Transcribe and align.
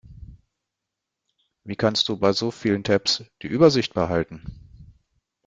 Wie 1.63 1.75
kannst 1.75 2.09
du 2.09 2.17
bei 2.17 2.33
so 2.33 2.49
vielen 2.49 2.83
Tabs 2.83 3.23
die 3.43 3.47
Übersicht 3.49 3.93
behalten? 3.93 4.41